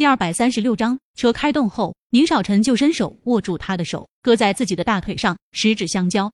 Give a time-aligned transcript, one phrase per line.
[0.00, 6.32] 第二百三十六章，车开动后，宁少臣就伸手握住他的手，搁在自己的大腿上，十指相交。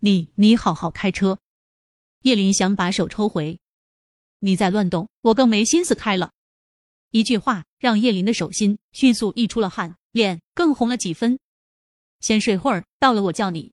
[0.00, 1.38] 你你好好开车。
[2.24, 3.58] 叶林想把手抽回，
[4.40, 6.32] 你再乱动，我更没心思开了。
[7.10, 11.38] 一句话让叶林的手心迅速溢出了汗，脸更红了几分。
[12.20, 13.72] 先睡会儿，到了我叫你。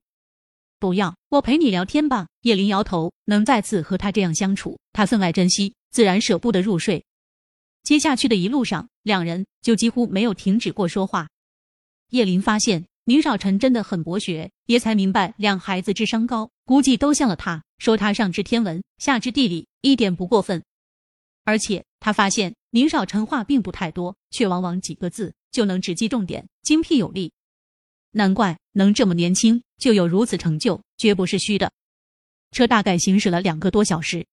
[0.78, 2.28] 不要，我陪你聊天吧。
[2.40, 7.04] 叶林摇头，能再次和他这样相处，他分外珍惜，自然舍不得入睡。
[7.82, 11.28] 接下去的一路上，两人就几乎没有停止过说话。
[12.10, 20.62] 叶林发现宁少臣真的很博学，也才明白两孩子智商高，估计都像了他，说他上知天文，下知地理，一点不过分。
[21.44, 27.32] 而且他发现宁少臣话并不太多，却往往几个字就能直击重点，精辟有力。
[28.12, 31.72] 难怪能这么年轻就有如此成就，绝不是虚的。
[32.52, 34.26] 车大概行驶了两个多小时。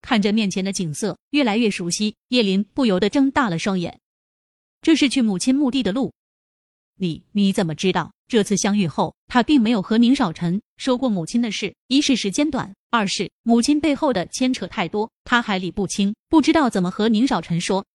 [0.00, 4.00] 看着面前的景色越来越熟悉，叶林不由得睁大了双眼。
[4.80, 6.12] 这是去母亲墓地的路。
[6.96, 8.12] 你你怎么知道？
[8.26, 11.74] 这次相遇后，他并没有和宁少臣说过母亲的事。
[11.86, 17.86] 一是时间短，二是母亲背后的牵扯太多，他还理不清，不知道怎么和宁少臣说。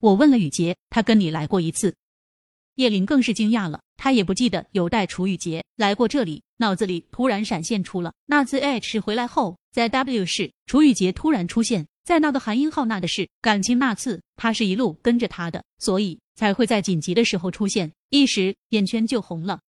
[0.00, 1.94] 我问了雨杰，他跟你来过一次。
[2.74, 19.60] 叶林更是惊讶了，他也不记得有带楚雨洁来过这里，脑子里突然闪现出了那次 H 回来后，在 W 市楚雨洁突然出现在那个韩英浩那的事，感情那次他是一路跟着他的，所以才会在紧急的时候出现，一时眼圈就红了，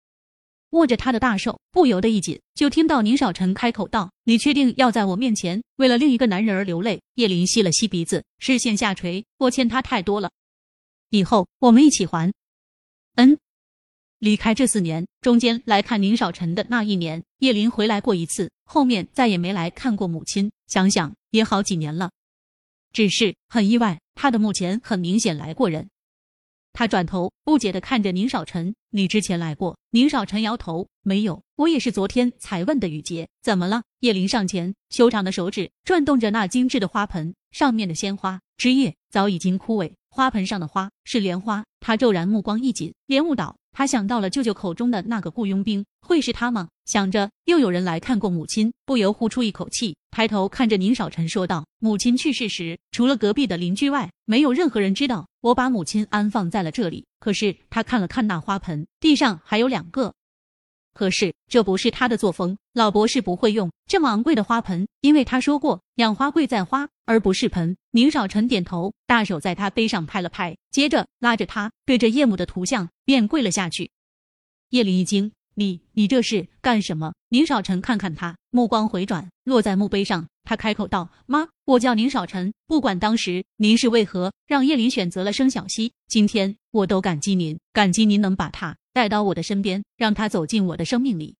[0.71, 10.31] 握着他的大手不由得一紧，就听到宁少臣开口道：“你确定要在我面前为了另一个男人而流泪？”叶林吸了吸鼻子，视线下垂：“我欠他太多了，
[11.11, 12.33] 以后我们一起还。”
[13.15, 13.37] 嗯，
[14.23, 20.49] 离开这四年，中间来看宁少臣的那一年，叶林回来过一次，后面再也没来看过母亲。
[20.65, 22.09] 想想也好几年了，
[22.93, 25.89] 只是很意外，他的墓前很明显来过人。
[26.71, 33.83] 他转头不解的看着宁少臣：“你之前来过？”宁少臣摇头：“没有，我也是昨天才问的。”雨洁怎么了？
[33.99, 39.91] 叶林上前，修长的手指转动着那精致的花盆，上面的鲜花枝叶早已经枯萎。
[40.13, 43.55] 花盆上的花是莲花，他骤然目光一紧，莲雾岛。
[43.71, 46.67] 他想到了舅舅口中的那个雇佣兵，会是他吗？
[46.85, 57.07] 想着又有人来看过母亲，不由呼出一口气，抬头看着宁少臣说道：“母亲去世时，除了隔壁的邻居外，没有任何人知道我把母亲安放在了这里。
[57.19, 60.13] 可是他看了看那花盆，地上还有两个。”
[60.93, 67.75] 可是这不是他的作风，老博士不会用这么昂贵的花盆，因为他说过养花贵在花，而不是盆。
[67.91, 73.91] 宁少臣点头，大手在他背上拍了拍，接着拉着他对着叶母的图像便跪了下去。
[74.69, 91.35] 叶林一惊：“你你这是干什么？”宁少臣看看他，目光回转落在墓碑上，他开口道：“妈，我叫宁少臣，不管当时您是为何让叶林选择了生小溪，今天我都感激您，感激您能把他。”带到我的身边，让他走进我的生命里。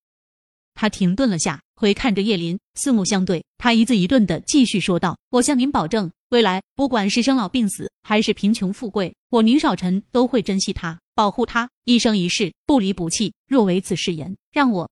[0.73, 3.45] 他停顿了下，回看着叶林，四目相对。
[3.59, 13.31] 他一字一顿的继续说道：“我向您保证，未来不管是生老病死，还是贫穷富贵，我宁少臣都会珍惜他，保护他，一生一世不离不弃。
[13.45, 14.89] 若违此誓言，让我